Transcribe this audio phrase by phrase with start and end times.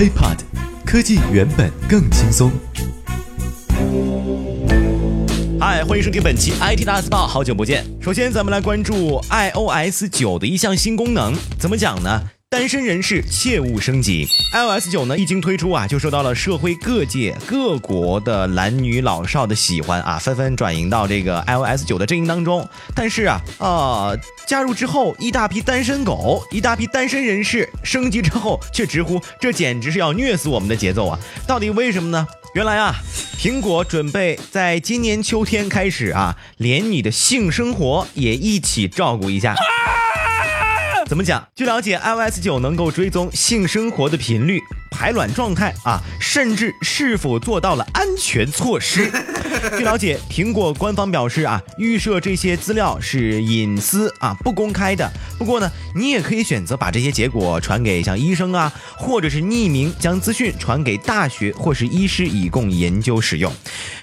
[0.00, 0.38] iPod，
[0.86, 2.50] 科技原本更轻松。
[5.60, 7.84] 嗨，欢迎收听本期 IT 大字报，好久不见。
[8.00, 12.22] 首先，咱们来关注 iOS 九的一项新功能，怎么讲呢？
[12.50, 14.26] 单身人士切勿升级。
[14.52, 22.68] iOS 九呢一经推出啊，就受到了社会各界各国的男女老少的喜欢啊，纷纷转移到这个 iOS 九的阵营当中。
[22.92, 24.10] 但是啊啊，
[24.48, 31.16] 加入之后，一大批单身狗，一大批单身人士升级之后，却直呼这简直是要虐死我们的节奏啊！
[31.46, 32.26] 到底为什么呢？
[32.56, 32.96] 原来啊，
[33.38, 39.54] 苹果准备在今年秋天开始啊，连你的性生活也一起照顾一下。
[41.10, 41.44] 怎么讲？
[41.56, 44.60] 据了解，iOS 九能够追踪性生活的频率、
[44.92, 49.10] 排卵状态啊，甚至是否做到了安全措施。
[49.76, 55.10] 据了解，苹果官方表示啊，预设这些资料是隐私啊，不公开的。
[55.36, 63.52] 不过呢，你也可以选择把这些结果传给像医生啊，或者是匿名将资讯传给大学或是医师以供研究使用。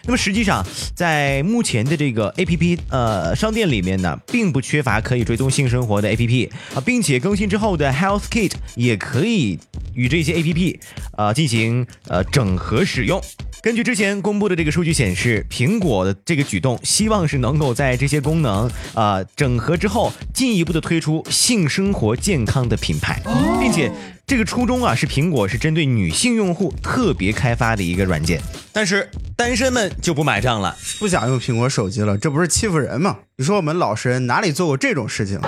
[0.04, 9.60] 那么实际上，在目前的这个 APP 呃商店里面呢，并不缺乏可以追踪性生活的 APP 啊，并且更新之后的 Health Kit 也可以
[9.94, 10.80] 与这些 APP
[11.18, 13.22] 呃进行呃整合使用。
[13.62, 23.20] 根据之前公布的这个数据显示，苹果的这个举动，希望是能够在这些功能啊整合之后，进一步的推出性生活健康的品牌，
[23.60, 23.92] 并且
[24.26, 28.40] 这个初衷啊是苹果是针对女性用户特别开发的一个软件，
[28.72, 33.18] 但是单身们就不买账了，不想用苹果手机了，这不是欺负人吗？
[33.38, 35.42] 你说我们老实人哪里做过这种事情？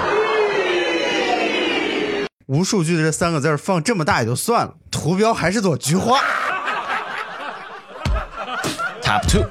[2.50, 6.20] 无数据的这三个字放这么大也就算了，图标还是朵菊花。
[9.04, 9.44] Top two，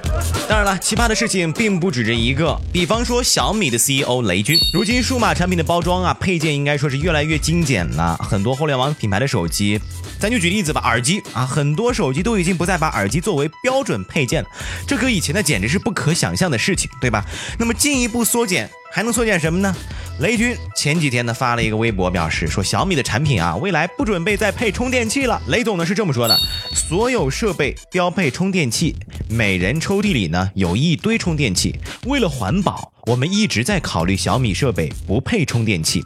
[0.48, 2.60] 当然了，奇葩的事情并不止这一个。
[2.72, 8.16] 比方说小米的 CEO 雷军，如今数码产品的包装啊，配件应该说是越来越精简了。
[8.16, 9.80] 很多互联网品牌的手机，
[10.18, 14.48] 咱就举例子吧，耳机啊，很多手机都已经不再把耳机作为标准配件了，
[14.88, 17.24] 这和以前的简直是不可想象的事情，对吧？
[17.60, 18.68] 那么进一步缩减。
[18.90, 19.72] 还能缩减什么呢？
[20.20, 25.40] 雷军前几天呢发了一个微博，表示说小米的产品啊，未来不准备再配充电器了。
[25.46, 26.36] 雷总呢是这么说的：
[26.74, 28.96] 所有设备标配充电器，
[29.30, 31.78] 每人抽屉里呢有一堆充电器。
[32.06, 36.02] 为了环保，我们一直在考虑小米设备不配充电器。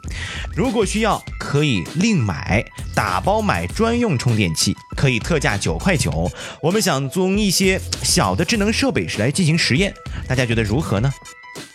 [0.54, 2.62] 如果需要，可以另买，
[2.94, 6.30] 打包买专用充电器，可以特价九块九。
[6.60, 9.94] 我们想用一些小的智能设备来进行实验，
[10.28, 11.10] 大家觉得如何呢？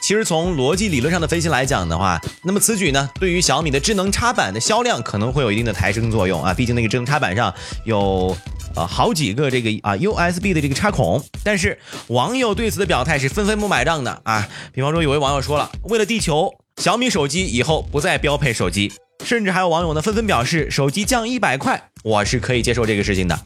[0.07, 6.53] 其实从逻辑理论上的分析来讲的话，那么此举呢，对于小米的智能插板的销量可能会有一定的抬升作用啊。
[6.53, 7.53] 毕竟那个智能插板上
[7.83, 8.33] 有
[8.73, 11.21] 呃好几个这个啊 USB 的这个插孔。
[11.43, 14.47] 但是网友对此的表态是纷纷不买账的啊。
[14.71, 18.89] 比方说有位网友说了，为了地球，小米手机以后不再标配手机。
[19.25, 23.37] 甚至还有网友呢纷纷表示，手机降一百块，我是可以接受这个事情的。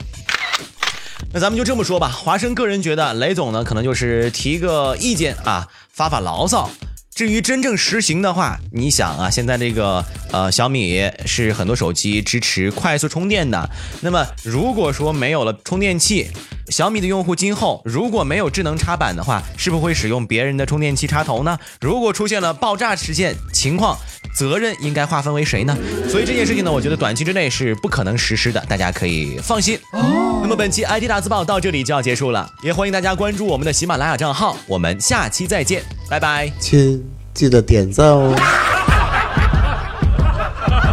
[1.34, 6.70] 那咱们就这么说吧，华生个人觉得雷总呢可能就是提个意见啊，发发牢骚。
[7.14, 13.70] 至于真正实行的话，你想啊，现在这个呃小米是很多手机支持快速充电的。
[14.02, 16.28] 那么如果说没有了充电器，
[16.70, 21.58] 小米的用户今后如果没有智能插板的话，是不是会使用别人的充电器插头呢？
[21.82, 23.98] 如果出现了爆炸事件情况，
[24.34, 25.78] 责任应该划分为谁呢？
[26.10, 29.78] 所以这件事情呢，我觉得短期之内是不可能实施的，大家可以放心。
[29.94, 36.52] 哦那么本期 IT 大字报到这里就要结束了，也欢迎大家关注我们的喜马拉雅账号，我们下期再见，拜拜。
[36.60, 38.36] 亲，记得点赞哦。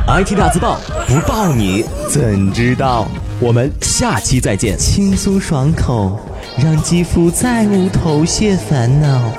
[0.06, 3.08] IT 大字报不报你怎知道？
[3.40, 4.76] 我们下期再见。
[4.76, 6.18] 轻松爽口，
[6.58, 9.32] 让肌肤再无头屑烦恼。